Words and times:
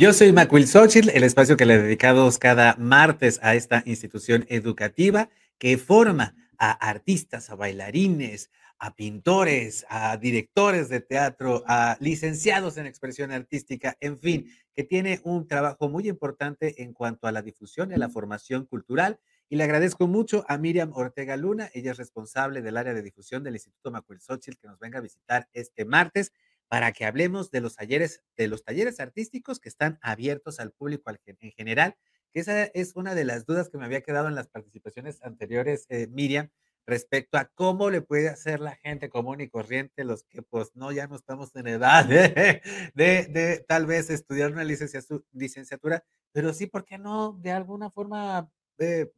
Yo 0.00 0.14
soy 0.14 0.32
Macuil 0.32 0.66
Xochitl, 0.66 1.10
el 1.10 1.24
espacio 1.24 1.58
que 1.58 1.66
le 1.66 1.76
dedicamos 1.76 2.38
cada 2.38 2.74
martes 2.76 3.38
a 3.42 3.54
esta 3.54 3.82
institución 3.84 4.46
educativa 4.48 5.28
que 5.58 5.76
forma 5.76 6.34
a 6.56 6.70
artistas, 6.70 7.50
a 7.50 7.54
bailarines, 7.54 8.50
a 8.78 8.96
pintores, 8.96 9.84
a 9.90 10.16
directores 10.16 10.88
de 10.88 11.02
teatro, 11.02 11.64
a 11.66 11.98
licenciados 12.00 12.78
en 12.78 12.86
expresión 12.86 13.30
artística, 13.30 13.94
en 14.00 14.18
fin, 14.18 14.50
que 14.74 14.84
tiene 14.84 15.20
un 15.22 15.46
trabajo 15.46 15.90
muy 15.90 16.08
importante 16.08 16.82
en 16.82 16.94
cuanto 16.94 17.26
a 17.26 17.32
la 17.32 17.42
difusión 17.42 17.90
y 17.90 17.94
a 17.96 17.98
la 17.98 18.08
formación 18.08 18.64
cultural. 18.64 19.20
Y 19.50 19.56
le 19.56 19.64
agradezco 19.64 20.06
mucho 20.06 20.46
a 20.48 20.56
Miriam 20.56 20.92
Ortega 20.94 21.36
Luna, 21.36 21.68
ella 21.74 21.90
es 21.90 21.98
responsable 21.98 22.62
del 22.62 22.78
área 22.78 22.94
de 22.94 23.02
difusión 23.02 23.44
del 23.44 23.56
Instituto 23.56 23.90
Macuil 23.90 24.22
Xochitl, 24.22 24.56
que 24.58 24.68
nos 24.68 24.78
venga 24.78 24.98
a 24.98 25.02
visitar 25.02 25.46
este 25.52 25.84
martes 25.84 26.32
para 26.70 26.92
que 26.92 27.04
hablemos 27.04 27.50
de 27.50 27.60
los 27.60 27.74
talleres, 27.74 28.22
de 28.36 28.46
los 28.46 28.62
talleres 28.62 29.00
artísticos 29.00 29.58
que 29.58 29.68
están 29.68 29.98
abiertos 30.02 30.60
al 30.60 30.70
público 30.70 31.10
en 31.26 31.50
general, 31.50 31.96
que 32.32 32.38
esa 32.38 32.62
es 32.62 32.94
una 32.94 33.16
de 33.16 33.24
las 33.24 33.44
dudas 33.44 33.68
que 33.68 33.76
me 33.76 33.86
había 33.86 34.02
quedado 34.02 34.28
en 34.28 34.36
las 34.36 34.46
participaciones 34.46 35.20
anteriores, 35.24 35.86
eh, 35.88 36.06
Miriam, 36.06 36.48
respecto 36.86 37.38
a 37.38 37.46
cómo 37.46 37.90
le 37.90 38.02
puede 38.02 38.28
hacer 38.28 38.60
la 38.60 38.76
gente 38.76 39.08
común 39.08 39.40
y 39.40 39.48
corriente, 39.48 40.04
los 40.04 40.22
que 40.22 40.42
pues 40.42 40.70
no, 40.76 40.92
ya 40.92 41.08
no 41.08 41.16
estamos 41.16 41.56
en 41.56 41.66
edad 41.66 42.06
de, 42.06 43.64
tal 43.66 43.86
vez 43.86 44.08
estudiar 44.08 44.52
una 44.52 44.62
licenciatura, 44.62 46.04
pero 46.30 46.52
sí, 46.52 46.68
¿por 46.68 46.84
qué 46.84 46.98
no 46.98 47.32
de 47.32 47.50
alguna 47.50 47.90
forma 47.90 48.48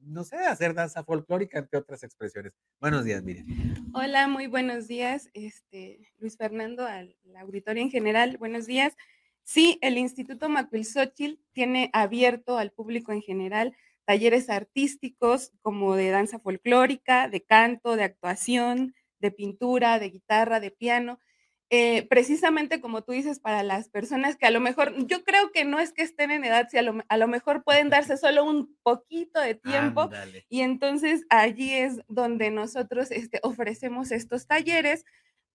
no 0.00 0.24
sé, 0.24 0.36
hacer 0.36 0.74
danza 0.74 1.04
folclórica, 1.04 1.58
entre 1.58 1.78
otras 1.78 2.02
expresiones. 2.02 2.52
Buenos 2.80 3.04
días, 3.04 3.22
Miriam. 3.22 3.46
Hola, 3.94 4.26
muy 4.26 4.46
buenos 4.46 4.88
días, 4.88 5.30
este, 5.34 6.00
Luis 6.18 6.36
Fernando, 6.36 6.86
al 6.86 7.16
auditorio 7.36 7.82
en 7.82 7.90
general, 7.90 8.36
buenos 8.38 8.66
días. 8.66 8.96
Sí, 9.44 9.78
el 9.80 9.98
Instituto 9.98 10.48
Macuilxóchitl 10.48 11.40
tiene 11.52 11.90
abierto 11.92 12.58
al 12.58 12.72
público 12.72 13.12
en 13.12 13.22
general 13.22 13.76
talleres 14.04 14.50
artísticos 14.50 15.52
como 15.60 15.94
de 15.94 16.10
danza 16.10 16.38
folclórica, 16.38 17.28
de 17.28 17.42
canto, 17.42 17.96
de 17.96 18.04
actuación, 18.04 18.94
de 19.20 19.30
pintura, 19.30 19.98
de 19.98 20.10
guitarra, 20.10 20.58
de 20.58 20.70
piano. 20.72 21.18
Eh, 21.74 22.06
precisamente 22.06 22.82
como 22.82 23.02
tú 23.02 23.12
dices, 23.12 23.40
para 23.40 23.62
las 23.62 23.88
personas 23.88 24.36
que 24.36 24.44
a 24.44 24.50
lo 24.50 24.60
mejor, 24.60 24.92
yo 25.06 25.24
creo 25.24 25.52
que 25.52 25.64
no 25.64 25.80
es 25.80 25.94
que 25.94 26.02
estén 26.02 26.30
en 26.30 26.44
edad, 26.44 26.68
si 26.70 26.76
a 26.76 26.82
lo, 26.82 27.28
mejor 27.28 27.64
pueden 27.64 27.88
darse 27.88 28.18
solo 28.18 28.44
un 28.44 28.76
poquito 28.82 29.40
de 29.40 29.54
tiempo 29.54 30.10
y 30.50 30.60
entonces 30.60 31.24
allí 31.30 31.72
es 31.72 32.02
donde 32.08 32.50
nosotros 32.50 33.10
este, 33.10 33.40
ofrecemos 33.42 34.12
estos 34.12 34.46
talleres 34.46 35.06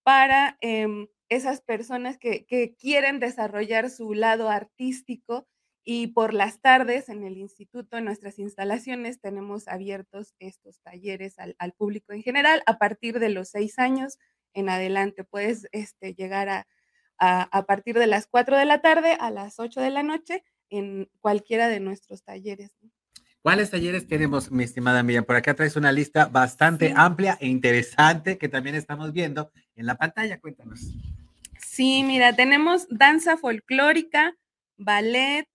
para 0.02 0.58
em, 0.62 1.06
esas 1.30 1.62
personas 1.62 2.18
que, 2.18 2.48
quieren 2.80 3.20
desarrollar 3.20 3.92
su 3.92 4.16
lado 4.16 4.50
artístico 4.50 5.48
y 5.84 6.08
por 6.08 6.34
las 6.34 6.62
tardes 6.62 7.10
en 7.10 7.26
el 7.26 7.38
instituto, 7.38 7.96
en 7.96 8.06
nuestras 8.06 8.40
instalaciones, 8.40 9.22
tenemos 9.22 9.68
abiertos 9.68 10.34
estos 10.40 10.82
talleres 10.82 11.38
al, 11.38 11.56
al 11.60 11.74
público 11.74 12.12
en 12.12 12.24
general 12.24 12.64
a 12.66 12.80
partir 12.80 13.20
de 13.20 13.30
los 13.30 13.50
seis 13.50 13.78
años 13.78 14.18
en 14.58 14.70
adelante. 14.70 15.24
Puedes 15.24 15.68
este, 15.72 16.14
llegar 16.16 16.50
a, 16.50 16.68
a, 17.20 17.66
partir 17.66 17.98
de 17.98 18.08
las 18.08 18.28
4 18.28 18.58
de 18.58 18.66
la 18.66 18.82
tarde 18.82 19.16
a 19.20 19.30
las 19.30 19.60
8 19.60 19.82
de 19.82 19.92
la 19.92 20.04
noche 20.04 20.44
en 20.70 21.10
cualquiera 21.22 21.68
de 21.68 21.80
nuestros 21.80 22.24
talleres. 22.24 22.72
¿Cuáles 23.42 23.70
talleres 23.70 24.08
tenemos, 24.08 24.52
mi 24.52 24.64
estimada 24.64 25.04
Miriam? 25.04 25.24
Por 25.24 25.36
acá 25.36 25.54
traes 25.54 25.76
una 25.76 25.92
lista 25.92 26.26
bastante 26.26 26.94
amplia 26.96 27.38
e 27.40 27.48
interesante 27.48 28.38
que 28.38 28.50
también 28.50 28.76
estamos 28.76 29.14
viendo 29.14 29.52
en 29.76 29.86
la 29.86 29.96
pantalla. 29.96 30.40
Cuéntanos. 30.40 30.92
Sí, 31.60 32.04
mira, 32.04 32.36
tenemos 32.36 32.88
danza 32.90 33.38
folclórica, 33.38 34.36
ballet, 34.76 35.48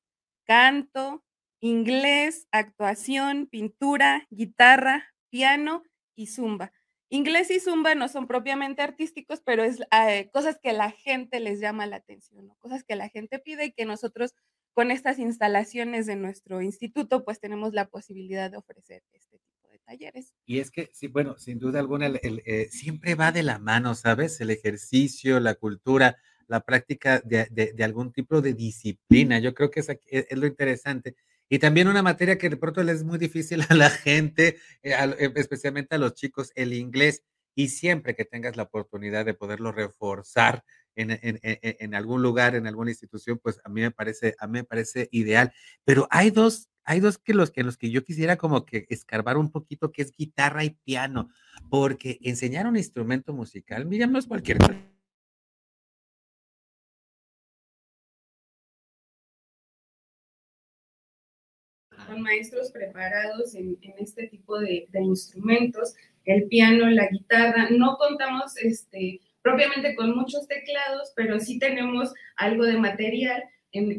canto, 0.45 1.23
inglés, 1.61 2.47
actuación, 2.51 3.47
pintura, 3.47 4.27
guitarra, 4.31 5.13
piano 5.29 5.83
y 6.15 6.29
zumba. 6.29 6.73
Inglés 7.13 7.51
y 7.51 7.61
zumba 7.61 7.95
no 7.95 8.09
son 8.09 8.27
propiamente 8.27 8.81
artísticos, 8.81 9.43
pero 9.45 9.63
es 9.63 9.81
eh, 10.09 10.31
cosas 10.33 10.59
que 10.59 10.73
la 10.73 10.91
gente 10.91 11.41
les 11.41 11.61
llama 11.61 11.85
la 11.85 11.97
atención, 11.97 12.49
cosas 12.59 12.85
que 12.85 12.97
la 12.97 13.11
gente 13.11 13.39
pide 13.39 13.67
y 13.67 13.73
que 13.73 13.85
nosotros 13.85 14.35
con 14.73 14.91
estas 14.91 15.19
instalaciones 15.19 16.07
de 16.07 16.17
nuestro 16.17 16.63
instituto, 16.63 17.23
pues 17.23 17.39
tenemos 17.39 17.75
la 17.75 17.89
posibilidad 17.89 18.51
de 18.51 18.57
ofrecer 18.57 19.03
este 19.13 19.39
tipo 19.41 19.69
de 19.69 19.79
talleres. 19.81 20.33
Y 20.47 20.61
es 20.61 20.71
que, 20.71 20.89
sí, 20.95 21.07
bueno, 21.07 21.39
sin 21.39 21.59
duda 21.59 21.81
alguna, 21.81 22.07
eh, 22.07 22.69
siempre 22.71 23.15
va 23.15 23.31
de 23.31 23.43
la 23.43 23.59
mano, 23.59 23.95
¿sabes? 23.95 24.41
El 24.41 24.49
ejercicio, 24.49 25.39
la 25.39 25.57
cultura, 25.57 26.17
la 26.47 26.61
práctica 26.61 27.21
de, 27.21 27.75
algún 27.85 28.15
tipo 28.15 28.41
de 28.41 28.55
disciplina. 28.55 29.39
Yo 29.39 29.53
creo 29.53 29.71
que 29.71 29.81
es, 29.81 29.89
es 30.09 30.39
lo 30.39 30.47
interesante. 30.47 31.15
Y 31.53 31.59
también 31.59 31.87
una 31.87 32.01
materia 32.01 32.39
que 32.39 32.49
de 32.49 32.57
pronto 32.57 32.83
le 32.83 32.93
es 32.93 33.05
muy 33.05 33.19
difícil 33.19 33.63
a 33.69 33.75
la 33.75 33.91
gente, 33.91 34.57
eh, 34.83 34.95
eh, 35.19 35.33
especialmente 35.35 35.95
a 35.95 35.99
los 35.99 36.15
chicos, 36.15 36.51
el 36.55 36.73
inglés. 36.73 37.25
Y 37.55 37.69
siempre 37.69 38.15
que 38.15 38.25
tengas 38.25 38.57
la 38.57 38.63
oportunidad 38.63 39.27
de 39.27 39.35
poderlo 39.35 39.71
reforzar 39.71 40.65
en, 40.97 41.11
en, 41.11 41.39
en, 41.43 41.95
algún 41.95 42.23
lugar, 42.23 42.55
en 42.55 42.67
alguna 42.67 42.91
institución, 42.91 43.39
pues 43.39 43.61
a 43.65 43.69
mí 43.69 43.83
me 43.83 43.91
parece, 43.91 44.35
a 44.39 44.47
mí 44.47 44.61
me 44.61 44.65
parece 44.65 45.11
ideal. 45.13 45.53
Pero 45.85 46.09
hay 46.11 46.31
dos, 46.31 46.71
hay 46.85 47.01
dos 47.01 47.19
que 47.19 47.35
los 47.35 47.51
que 47.51 47.65
los 47.65 47.77
que 47.77 47.91
yo 47.91 48.03
quisiera 48.03 48.39
como 48.39 48.65
que 48.65 48.87
escarbar 48.89 49.37
un 49.37 49.53
poquito, 49.53 49.93
que 49.93 50.01
es 50.01 50.13
guitarra 50.13 50.65
y 50.65 50.71
piano, 50.71 51.29
porque 51.69 52.19
enseñar 52.23 52.67
un 52.67 52.79
instrumento 52.79 53.35
musical, 53.35 53.85
mira, 53.85 54.07
no 54.07 54.19
es 54.19 54.25
cualquier 54.25 54.57
cosa 54.57 54.92
con 62.13 62.23
maestros 62.23 62.71
preparados 62.71 63.55
en, 63.55 63.79
este 63.99 64.29
tipo 64.29 64.59
de, 64.59 64.87
instrumentos, 64.93 65.95
el 66.25 66.45
piano, 66.45 66.89
la 66.91 67.09
guitarra. 67.09 67.69
No 67.71 67.97
contamos 67.97 68.57
este, 68.59 69.21
propiamente 69.43 69.95
con 69.97 70.15
muchos 70.15 70.47
teclados, 70.47 71.13
pero 71.17 71.41
sí 71.41 71.59
tenemos 71.59 72.13
algo 72.37 72.65
de 72.65 72.79
material 72.79 73.43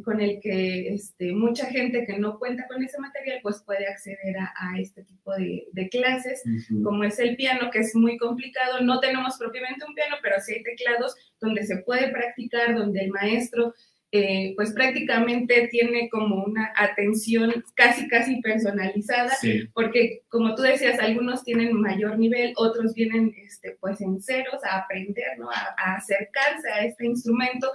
con 0.05 0.21
el 0.21 0.39
que 0.39 0.93
este, 0.93 1.31
mucha 1.31 1.65
gente 1.65 2.05
que 2.05 2.19
no 2.19 2.37
cuenta 2.37 2.67
con 2.67 2.83
ese 2.83 2.99
material 2.99 3.39
pues 3.41 3.63
puede 3.65 3.87
acceder 3.87 4.37
a, 4.37 4.79
este 4.79 5.03
tipo 5.03 5.33
de, 5.33 5.89
clases, 5.89 6.43
como 6.83 7.03
es 7.03 7.17
el 7.17 7.35
piano, 7.35 7.71
que 7.71 7.79
es 7.79 7.95
muy 7.95 8.17
complicado. 8.17 8.81
No 8.81 8.99
tenemos 8.99 9.35
propiamente 9.37 9.83
un 9.87 9.95
piano, 9.95 10.17
pero 10.21 10.39
sí 10.39 10.53
hay 10.53 10.63
teclados 10.63 11.15
donde 11.41 11.63
se 11.63 11.77
puede 11.77 12.11
practicar, 12.11 12.75
donde 12.75 13.01
el 13.01 13.09
maestro 13.09 13.73
eh, 14.15 14.53
pues 14.55 14.73
prácticamente 14.73 15.69
tiene 15.71 16.07
como 16.07 16.43
una 16.43 16.71
atención 16.75 17.51
casi, 17.73 18.07
casi 18.07 18.39
personalizada, 18.41 19.33
porque 19.73 20.21
como 20.27 20.53
tú 20.53 20.61
decías, 20.61 20.99
algunos 20.99 21.43
tienen 21.43 21.73
mayor 21.81 22.19
nivel, 22.19 22.53
otros 22.57 22.93
vienen 22.93 23.33
este, 23.43 23.75
pues 23.81 23.99
en 24.01 24.21
ceros 24.21 24.63
a 24.65 24.77
aprender, 24.77 25.39
¿no? 25.39 25.49
a, 25.49 25.95
acercarse 25.95 26.69
a 26.69 26.85
este 26.85 27.07
instrumento 27.07 27.71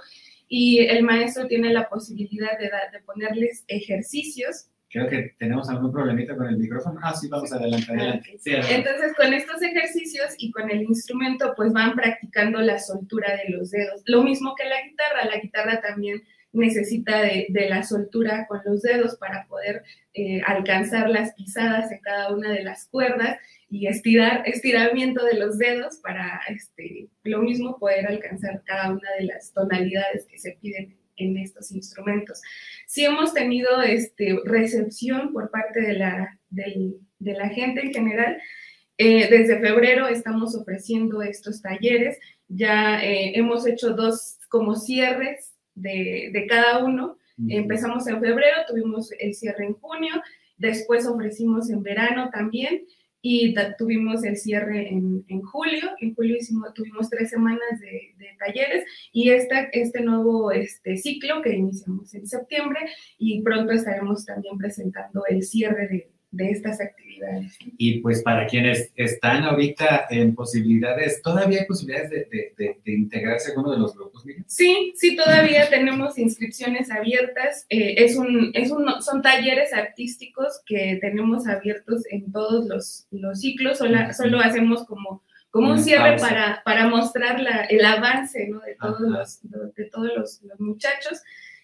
y 0.47 0.79
el 0.79 1.03
maestro 1.03 1.45
tiene 1.45 1.73
la 1.73 1.89
posibilidad 1.89 2.57
de, 2.57 2.67
de 2.67 3.03
ponerles 3.05 3.65
ejercicios 3.67 4.69
Creo 4.91 5.07
que 5.07 5.35
tenemos 5.37 5.69
algún 5.69 5.91
problemita 5.91 6.35
con 6.35 6.47
el 6.47 6.57
micrófono. 6.57 6.99
Ah, 7.03 7.13
sí, 7.13 7.27
vamos 7.27 7.53
adelante, 7.53 7.91
adelante. 7.91 8.39
Entonces, 8.43 9.13
con 9.15 9.33
estos 9.33 9.61
ejercicios 9.61 10.33
y 10.39 10.51
con 10.51 10.69
el 10.71 10.81
instrumento, 10.81 11.53
pues 11.55 11.71
van 11.71 11.95
practicando 11.95 12.59
la 12.59 12.79
soltura 12.79 13.35
de 13.37 13.51
los 13.51 13.69
dedos. 13.69 14.01
Lo 14.05 14.23
mismo 14.23 14.55
que 14.55 14.67
la 14.67 14.81
guitarra, 14.81 15.25
la 15.25 15.39
guitarra 15.39 15.81
también 15.81 16.23
necesita 16.51 17.21
de, 17.21 17.47
la 17.69 17.83
soltura 17.83 18.47
con 18.47 18.61
los 18.65 18.81
dedos 18.81 19.15
para 19.17 19.45
poder 19.47 19.83
eh, 20.13 20.41
alcanzar 20.45 21.09
las 21.09 21.33
pisadas 21.33 21.91
en 21.91 21.99
cada 21.99 22.33
una 22.33 22.51
de 22.51 22.63
las 22.63 22.87
cuerdas 22.87 23.37
y 23.69 23.85
estirar, 23.85 24.41
estiramiento 24.45 25.23
de 25.23 25.35
los 25.35 25.59
dedos 25.59 25.97
para 25.97 26.41
este, 26.49 27.07
lo 27.23 27.43
mismo 27.43 27.77
poder 27.77 28.07
alcanzar 28.07 28.63
cada 28.65 28.91
una 28.91 29.11
de 29.19 29.25
las 29.25 29.53
tonalidades 29.53 30.25
que 30.25 30.39
se 30.39 30.57
piden 30.59 30.97
en 31.19 31.37
estos 31.37 31.71
instrumentos. 31.71 32.41
Sí 32.87 33.05
hemos 33.05 33.33
tenido 33.33 33.81
este, 33.81 34.39
recepción 34.45 35.31
por 35.31 35.51
parte 35.51 35.81
de 35.81 35.93
la, 35.93 36.39
de 36.49 37.33
la 37.33 37.49
gente 37.49 37.81
en 37.81 37.93
general. 37.93 38.41
Eh, 38.97 39.29
desde 39.29 39.59
febrero 39.59 40.07
estamos 40.07 40.55
ofreciendo 40.55 41.21
estos 41.21 41.61
talleres. 41.61 42.17
Ya 42.47 43.03
eh, 43.03 43.37
hemos 43.37 43.67
hecho 43.67 43.93
dos 43.93 44.37
como 44.49 44.75
cierres 44.75 45.53
de, 45.75 46.31
de 46.33 46.47
cada 46.47 46.83
uno. 46.83 47.17
Empezamos 47.47 48.05
en 48.07 48.19
febrero, 48.19 48.57
tuvimos 48.67 49.13
el 49.17 49.33
cierre 49.33 49.65
en 49.65 49.73
junio, 49.75 50.11
después 50.57 51.07
ofrecimos 51.07 51.69
en 51.69 51.81
verano 51.83 52.29
también 52.33 52.81
y 53.21 53.53
tuvimos 53.77 54.23
el 54.23 54.37
cierre 54.37 54.89
en, 54.89 55.25
en, 55.27 55.41
julio. 55.41 55.89
En 55.99 56.15
julio 56.15 56.37
hicimos, 56.37 56.73
tuvimos 56.73 57.09
tres 57.09 57.29
semanas 57.29 57.79
de, 57.79 58.15
talleres 58.37 58.85
y 59.11 59.31
este, 59.31 59.69
este 59.73 60.01
nuevo 60.01 60.51
este, 60.51 60.95
ciclo 60.97 61.41
que 61.41 61.55
iniciamos 61.55 62.13
en 62.13 62.25
septiembre 62.25 62.79
y 63.17 63.41
pronto 63.41 63.73
estaremos 63.73 64.25
también 64.25 64.57
presentando 64.57 65.23
el 65.27 65.43
cierre 65.43 65.87
de, 65.89 66.11
de 66.31 66.51
estas 66.51 66.79
actividades. 66.79 67.57
Y 67.77 67.99
pues 67.99 68.21
para 68.21 68.45
quienes 68.45 68.91
están 68.95 69.43
ahorita 69.43 70.05
en 70.09 70.35
posibilidades, 70.35 71.21
¿todavía 71.21 71.61
hay 71.61 71.65
posibilidades 71.65 72.09
de, 72.09 72.53
de, 72.57 72.91
integrarse 72.91 73.51
a 73.51 73.59
uno 73.59 73.71
de 73.71 73.79
los 73.79 73.95
grupos? 73.95 74.23
Sí, 74.45 74.93
sí, 74.95 75.15
todavía 75.15 75.69
tenemos 75.69 76.17
inscripciones 76.17 76.91
abiertas. 76.91 77.65
Eh, 77.69 77.95
es 77.97 78.15
un, 78.15 78.51
es 78.53 78.71
un, 78.71 78.85
son 79.01 79.21
talleres 79.21 79.73
artísticos 79.73 80.61
que 80.65 80.99
tenemos 81.01 81.47
abiertos 81.47 82.03
en 82.11 82.31
todos 82.31 82.67
los, 82.67 83.07
los 83.11 83.39
ciclos, 83.39 83.79
solo, 83.79 83.97
solo 84.13 84.39
hacemos 84.39 84.85
como 84.85 85.23
como 85.51 85.71
un 85.71 85.79
cierre 85.79 86.17
para, 86.17 86.61
para 86.63 86.87
mostrar 86.87 87.39
la, 87.39 87.63
el 87.63 87.83
avance 87.83 88.47
¿no? 88.49 88.59
de 88.59 88.75
todos, 88.75 89.01
los, 89.01 89.39
de, 89.75 89.85
todos 89.85 90.11
los, 90.15 90.41
los, 90.43 90.59
muchachos 90.59 91.23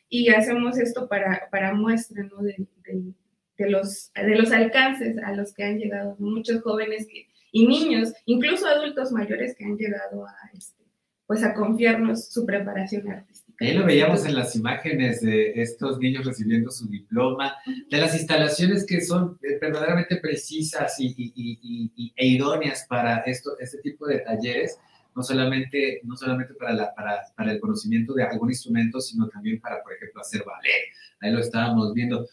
y 0.09 0.29
hacemos 0.29 0.79
esto 0.79 1.07
para, 1.07 1.47
para 1.51 1.73
muestra 1.75 2.23
¿no? 2.23 2.41
de, 2.41 2.55
de, 2.83 3.13
los, 3.57 4.11
de 4.13 4.35
los 4.35 4.51
alcances 4.51 5.17
a 5.17 5.33
los 5.33 5.53
que 5.53 5.63
han 5.63 5.77
llegado 5.77 6.15
muchos 6.19 6.61
jóvenes 6.61 7.07
que, 7.07 7.27
y 7.51 7.67
niños, 7.67 8.13
incluso 8.25 8.67
adultos 8.67 9.11
mayores 9.11 9.55
que 9.55 9.63
han 9.63 9.77
llegado 9.77 10.25
a, 10.25 10.35
este, 10.53 10.83
pues 11.25 11.43
a 11.43 11.53
confiarnos 11.53 12.29
su 12.29 12.45
preparación 12.45 13.09
artística. 13.09 13.45
Ahí 13.61 13.73
lo 13.73 13.85
veíamos 13.85 14.25
en 14.25 14.35
las 14.35 14.55
imágenes 14.55 15.21
de 15.21 15.53
estos 15.61 15.97
niños 15.97 16.25
recibiendo 16.25 16.69
su 16.69 16.89
diploma, 16.89 17.55
de 17.89 17.97
las 17.97 18.13
instalaciones 18.13 18.85
que 18.85 18.99
son 18.99 19.39
eh, 19.41 19.57
verdaderamente 19.61 20.17
precisas 20.17 20.99
y, 20.99 21.15
y, 21.17 22.13
e 22.15 22.27
idóneas 22.27 22.85
para 22.89 23.19
esto, 23.19 23.51
este 23.59 23.77
tipo 23.77 24.05
de 24.05 24.19
talleres, 24.19 24.77
no 25.15 25.23
solamente, 25.23 26.01
no 26.03 26.17
solamente 26.17 26.53
para, 26.55 26.73
la, 26.73 26.93
para, 26.93 27.21
para, 27.37 27.53
el 27.53 27.61
conocimiento 27.61 28.13
de 28.13 28.23
algún 28.23 28.49
instrumento, 28.49 28.99
sino 28.99 29.29
también 29.29 29.61
para, 29.61 29.81
por 29.81 29.93
ejemplo, 29.93 30.19
hacer 30.19 30.43
ballet. 30.45 30.91
Ahí 31.21 31.31
lo 31.31 31.39
estábamos 31.39 31.93
viendo. 31.93 32.27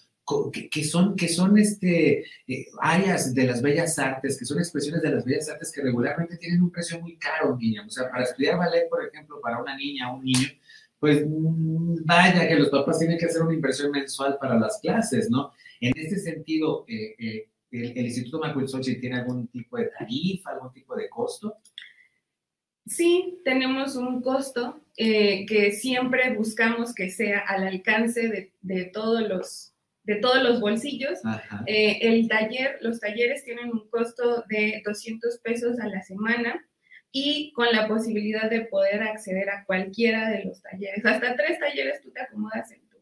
Que, 0.51 0.85
son, 0.85 1.17
que 1.17 1.29
son 1.29 1.59
este, 1.59 2.25
eh, 2.47 2.67
áreas 2.81 3.35
de 3.35 3.45
las 3.45 3.63
bellas 3.63 3.99
artes, 3.99 4.39
que 4.39 4.45
son 4.45 4.59
expresiones 4.59 5.03
de 5.03 5.11
las 5.11 5.25
bellas 5.25 5.49
artes 5.49 5.73
que 5.73 5.83
regularmente 5.83 6.37
tienen 6.37 6.63
un 6.63 6.71
precio 6.71 7.01
muy 7.01 7.17
caro, 7.17 7.57
niña. 7.57 7.85
O 7.87 7.91
sea, 7.91 8.11
para 8.11 8.25
estudiar 8.25 8.59
ballet, 8.59 8.89
por 8.89 9.05
ejemplo, 9.05 9.41
para 9.41 9.61
una 9.61 9.77
niña 9.77 10.13
o 10.13 10.17
un 10.17 10.25
niño, 10.25 10.49
pues 10.99 11.25
mm, 11.27 12.05
vaya 12.05 12.47
que 12.47 12.55
los 12.55 12.69
papás 12.69 12.99
tienen 12.99 13.19
que 13.19 13.27
hacer 13.27 13.43
una 13.43 13.55
inversión 13.55 13.91
mensual 13.91 14.39
para 14.41 14.59
las 14.59 14.79
clases, 14.81 15.31
¿no? 15.31 15.53
En 15.81 15.93
este 15.97 16.19
sentido, 16.19 16.85
eh, 16.87 17.15
eh, 17.19 17.49
el, 17.73 18.07
Instituto 18.07 18.39
Macuil 18.39 18.67
tiene 19.01 19.19
algún 19.19 19.49
tipo 19.49 19.77
de 19.79 19.87
tarifa, 19.87 20.51
algún 20.51 20.73
tipo 20.73 20.95
de 20.95 21.09
costo? 21.09 21.57
Sí, 22.87 23.41
tenemos 23.45 23.97
un 23.97 24.21
costo 24.23 24.81
eh, 24.97 25.47
que 25.47 25.73
siempre 25.73 26.35
buscamos 26.35 26.95
que 26.95 27.11
sea 27.11 27.41
al 27.41 27.67
alcance 27.67 28.53
de, 28.61 28.85
todos 28.87 29.27
los 29.27 29.72
de 30.05 30.17
todos 30.17 30.43
los 30.43 30.61
bolsillos. 30.61 31.21
el 31.67 32.29
taller, 32.29 32.79
los 32.81 33.01
talleres 33.01 33.45
tienen 33.45 33.71
un 33.71 33.89
costo 33.89 34.45
de 34.49 34.83
200 34.85 35.39
pesos 35.39 35.79
a 35.79 35.89
la 35.89 36.03
semana 36.03 36.65
y 37.13 37.53
con 37.53 37.67
la 37.73 37.87
posibilidad 37.87 38.49
de 38.49 38.63
poder 38.63 39.03
acceder 39.03 39.51
a 39.51 39.65
cualquiera 39.65 40.31
de 40.31 40.45
los 40.45 40.63
talleres. 40.63 41.05
Hasta 41.05 41.37
tres 41.37 41.59
talleres 41.59 42.01
tú 42.01 42.11
te 42.11 42.23
acomodas 42.23 42.73
en 42.73 42.81
tu 42.81 42.93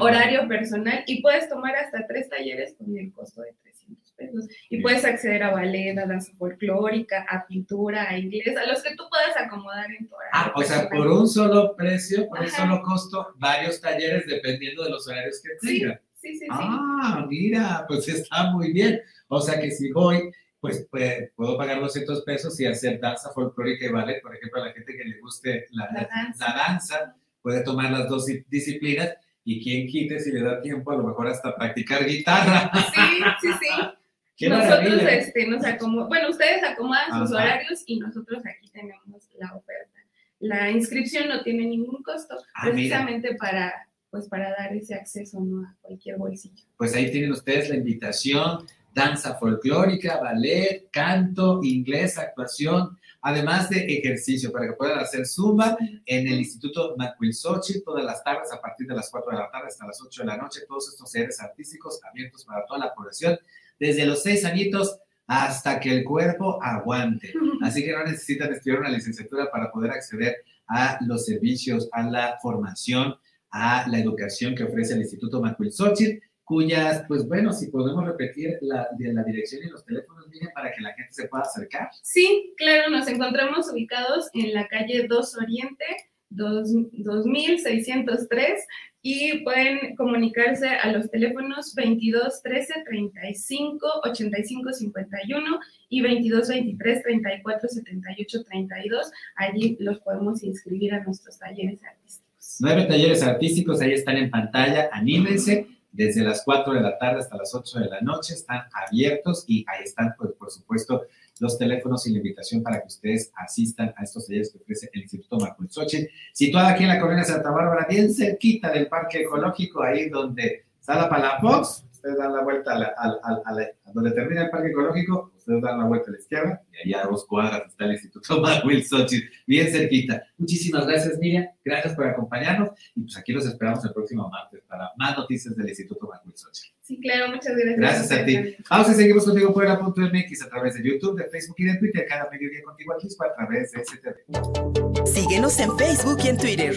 horario 0.00 0.48
personal 0.48 1.04
y 1.06 1.20
puedes 1.20 1.48
tomar 1.48 1.76
hasta 1.76 2.06
tres 2.06 2.28
talleres 2.30 2.74
con 2.78 2.96
el 2.96 3.12
costo 3.12 3.42
de 3.42 3.52
300 3.62 4.12
pesos. 4.12 4.48
Y 4.70 4.80
puedes 4.80 5.04
acceder 5.04 5.42
a 5.42 5.50
ballet, 5.50 5.98
a 5.98 6.06
danza 6.06 6.32
folclórica, 6.38 7.26
a 7.28 7.46
pintura, 7.46 8.08
a 8.08 8.18
inglés, 8.18 8.56
a 8.56 8.66
los 8.66 8.82
que 8.82 8.94
tú 8.96 9.04
puedas 9.10 9.36
acomodar 9.36 9.90
en 9.90 10.08
tu 10.08 10.14
horario. 10.14 10.32
Ah, 10.32 10.52
o 10.54 10.62
sea, 10.62 10.88
por 10.88 11.06
un 11.06 11.28
solo 11.28 11.76
precio, 11.76 12.26
por 12.28 12.40
un 12.40 12.48
solo 12.48 12.80
costo, 12.82 13.34
varios 13.36 13.80
talleres 13.80 14.26
dependiendo 14.26 14.84
de 14.84 14.90
los 14.90 15.06
horarios 15.06 15.42
que 15.42 15.50
tengan. 15.60 16.00
Sí, 16.00 16.13
sí, 16.32 16.38
sí. 16.38 16.46
Ah, 16.50 17.26
mira, 17.28 17.84
pues 17.86 18.08
está 18.08 18.50
muy 18.50 18.72
bien. 18.72 19.00
O 19.28 19.40
sea 19.40 19.60
que 19.60 19.70
si 19.70 19.92
voy 19.92 20.30
pues, 20.64 20.88
puedo 21.36 21.58
pagar 21.58 21.78
200 21.78 22.22
pesos 22.22 22.58
y 22.58 22.64
hacer 22.64 22.98
danza 22.98 23.30
folclórica 23.32 23.84
y 23.84 23.90
ballet. 23.90 24.22
Por 24.22 24.34
ejemplo, 24.34 24.62
a 24.62 24.68
la 24.68 24.72
gente 24.72 24.96
que 24.96 25.04
le 25.04 25.20
guste 25.20 25.66
la, 25.72 26.08
danza. 26.38 27.14
puede 27.42 27.62
tomar 27.62 27.90
las 27.90 28.08
dos 28.08 28.24
disciplinas 28.48 29.14
y 29.44 29.62
quien 29.62 29.86
quite 29.86 30.18
si 30.20 30.32
le 30.32 30.40
da 30.40 30.62
tiempo, 30.62 30.90
a 30.90 30.96
lo 30.96 31.02
mejor 31.02 31.26
hasta 31.26 31.54
practicar 31.54 32.06
guitarra. 32.06 32.70
Sí, 32.94 33.22
sí, 33.42 33.48
sí. 33.60 34.48
nosotros 34.48 35.02
este, 35.02 35.46
nos 35.46 35.62
bueno, 36.08 36.30
ustedes 36.30 36.64
acomodan 36.64 37.20
sus 37.20 37.36
horarios 37.36 37.82
y 37.84 38.00
nosotros 38.00 38.42
aquí 38.46 38.70
tenemos 38.70 39.28
la 39.38 39.54
oferta. 39.54 40.00
La 40.40 40.70
inscripción 40.70 41.28
no 41.28 41.42
tiene 41.42 41.66
ningún 41.66 42.02
costo, 42.02 42.36
ah, 42.54 42.62
precisamente 42.64 43.34
para 43.34 43.86
pues 44.14 44.28
para 44.28 44.50
dar 44.50 44.72
ese 44.76 44.94
acceso 44.94 45.40
¿no? 45.40 45.66
a 45.66 45.74
cualquier 45.82 46.18
bolsillo. 46.18 46.62
Pues 46.76 46.94
ahí 46.94 47.10
tienen 47.10 47.32
ustedes 47.32 47.68
la 47.68 47.74
invitación 47.74 48.64
danza 48.94 49.34
folclórica, 49.34 50.20
ballet, 50.20 50.88
canto, 50.92 51.60
inglés, 51.64 52.16
actuación, 52.16 52.96
además 53.20 53.68
de 53.68 53.80
ejercicio 53.92 54.52
para 54.52 54.68
que 54.68 54.74
puedan 54.74 55.00
hacer 55.00 55.26
zumba 55.26 55.76
en 56.06 56.28
el 56.28 56.34
Instituto 56.34 56.94
Macuilsochi 56.96 57.82
todas 57.82 58.04
las 58.04 58.22
tardes 58.22 58.52
a 58.52 58.60
partir 58.60 58.86
de 58.86 58.94
las 58.94 59.10
4 59.10 59.32
de 59.32 59.38
la 59.38 59.50
tarde 59.50 59.66
hasta 59.66 59.86
las 59.86 60.00
8 60.00 60.22
de 60.22 60.26
la 60.28 60.36
noche. 60.36 60.60
Todos 60.68 60.90
estos 60.90 61.10
seres 61.10 61.40
artísticos 61.40 62.00
abiertos 62.08 62.44
para 62.44 62.64
toda 62.66 62.78
la 62.78 62.94
población, 62.94 63.36
desde 63.80 64.06
los 64.06 64.22
6 64.22 64.44
añitos 64.44 65.00
hasta 65.26 65.80
que 65.80 65.90
el 65.90 66.04
cuerpo 66.04 66.62
aguante. 66.62 67.32
Así 67.62 67.84
que 67.84 67.92
no 67.92 68.04
necesitan 68.04 68.52
estudiar 68.52 68.78
una 68.78 68.90
licenciatura 68.90 69.50
para 69.50 69.72
poder 69.72 69.90
acceder 69.90 70.36
a 70.68 70.98
los 71.00 71.26
servicios, 71.26 71.88
a 71.92 72.02
la 72.04 72.38
formación, 72.40 73.16
a 73.54 73.88
la 73.88 74.00
educación 74.00 74.56
que 74.56 74.64
ofrece 74.64 74.94
el 74.94 75.02
Instituto 75.02 75.40
Macuilsochi 75.40 76.18
cuyas, 76.42 77.04
pues 77.08 77.26
bueno, 77.26 77.52
si 77.52 77.68
podemos 77.68 78.04
repetir 78.04 78.58
la, 78.60 78.88
la 78.98 79.22
dirección 79.22 79.62
y 79.64 79.70
los 79.70 79.84
teléfonos, 79.84 80.28
miren, 80.28 80.50
para 80.54 80.72
que 80.72 80.82
la 80.82 80.92
gente 80.92 81.12
se 81.12 81.28
pueda 81.28 81.44
acercar. 81.44 81.88
Sí, 82.02 82.52
claro, 82.58 82.90
nos 82.90 83.08
encontramos 83.08 83.70
ubicados 83.70 84.28
en 84.34 84.52
la 84.52 84.68
calle 84.68 85.06
2 85.08 85.36
Oriente, 85.38 85.84
2603, 86.28 88.66
y 89.06 89.44
pueden 89.44 89.94
comunicarse 89.96 90.66
a 90.66 90.90
los 90.90 91.10
teléfonos 91.10 91.74
22 91.74 92.42
13 92.42 92.74
35 92.84 93.86
85 94.02 94.72
51 94.72 95.60
y 95.90 96.02
22 96.02 96.48
23 96.48 97.02
34 97.02 97.68
78 97.68 98.44
32. 98.44 99.12
Allí 99.36 99.76
los 99.78 100.00
podemos 100.00 100.42
inscribir 100.42 100.94
a 100.94 101.04
nuestros 101.04 101.38
talleres 101.38 101.84
artísticos. 101.84 102.23
Nueve 102.60 102.84
talleres 102.84 103.22
artísticos, 103.22 103.80
ahí 103.80 103.92
están 103.92 104.16
en 104.16 104.30
pantalla, 104.30 104.88
anímense. 104.92 105.66
Desde 105.90 106.22
las 106.22 106.42
4 106.44 106.74
de 106.74 106.80
la 106.80 106.98
tarde 106.98 107.20
hasta 107.20 107.36
las 107.36 107.54
8 107.54 107.78
de 107.78 107.88
la 107.88 108.00
noche, 108.00 108.34
están 108.34 108.62
abiertos 108.72 109.44
y 109.46 109.64
ahí 109.68 109.84
están, 109.84 110.14
pues, 110.18 110.32
por 110.32 110.50
supuesto, 110.50 111.06
los 111.38 111.56
teléfonos 111.56 112.06
y 112.06 112.12
la 112.12 112.18
invitación 112.18 112.62
para 112.62 112.80
que 112.80 112.88
ustedes 112.88 113.32
asistan 113.36 113.94
a 113.96 114.02
estos 114.02 114.26
talleres 114.26 114.50
que 114.50 114.58
ofrece 114.58 114.90
el 114.92 115.02
Instituto 115.02 115.38
Marco 115.38 115.64
Xochitl, 115.68 116.10
situada 116.32 116.70
aquí 116.70 116.82
en 116.82 116.88
la 116.88 117.00
colonia 117.00 117.24
Santa 117.24 117.50
Bárbara, 117.50 117.86
bien 117.88 118.12
cerquita 118.12 118.72
del 118.72 118.88
Parque 118.88 119.22
Ecológico, 119.22 119.82
ahí 119.82 120.08
donde 120.08 120.64
está 120.80 120.96
la 120.96 121.08
Palafox, 121.08 121.84
ustedes 122.04 122.18
dan 122.18 122.34
la 122.34 122.42
vuelta 122.42 122.72
a, 122.74 123.92
donde 123.94 124.10
termina 124.10 124.44
el 124.44 124.50
parque 124.50 124.68
ecológico, 124.68 125.32
ustedes 125.36 125.62
dan 125.62 125.78
la 125.78 125.84
vuelta 125.86 126.10
a 126.10 126.12
la 126.12 126.18
izquierda 126.18 126.62
y 126.70 126.94
allá 126.94 127.04
a 127.04 127.08
dos 127.08 127.26
cuadras 127.26 127.62
está 127.66 127.86
el 127.86 127.92
Instituto 127.92 128.40
Manuel 128.42 128.84
Xochitl, 128.84 129.26
bien 129.46 129.68
cerquita. 129.68 130.22
Muchísimas 130.36 130.86
gracias, 130.86 131.18
Miriam. 131.18 131.46
Gracias 131.64 131.94
por 131.94 132.06
acompañarnos 132.06 132.70
y 132.94 133.02
pues 133.02 133.16
aquí 133.16 133.32
los 133.32 133.46
esperamos 133.46 133.82
el 133.84 133.92
próximo 133.92 134.28
martes 134.28 134.60
para 134.68 134.90
más 134.96 135.16
noticias 135.16 135.56
del 135.56 135.68
Instituto 135.68 136.06
Manuel 136.06 136.36
Xochitl. 136.36 136.74
Sí, 136.82 137.00
claro, 137.00 137.28
muchas 137.32 137.56
gracias. 137.56 137.78
Gracias 137.78 138.12
a 138.12 138.24
ti. 138.26 138.56
Vamos 138.68 138.88
a 138.90 138.92
seguir 138.92 139.16
contigo 139.16 139.54
por 139.54 139.66
MX 139.66 140.42
a 140.42 140.48
través 140.50 140.74
de 140.74 140.86
YouTube, 140.86 141.16
de 141.16 141.24
Facebook 141.30 141.56
y 141.56 141.64
de 141.64 141.78
Twitter, 141.78 142.04
cada 142.06 142.28
mediodía 142.30 142.62
contigo 142.62 142.92
aquí 142.92 143.08
a 143.18 143.34
través 143.34 143.72
de 143.72 143.82
STV. 143.82 145.06
Síguenos 145.06 145.58
en 145.58 145.74
Facebook 145.78 146.18
y 146.22 146.28
en 146.28 146.36
Twitter. 146.36 146.76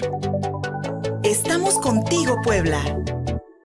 Estamos 1.24 1.77
contigo, 1.79 2.38
Puebla. 2.46 2.81